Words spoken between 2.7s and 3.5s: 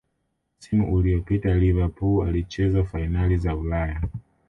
fainali